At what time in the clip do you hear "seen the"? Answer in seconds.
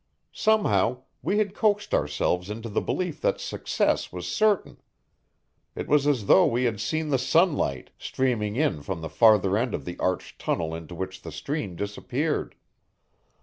6.81-7.19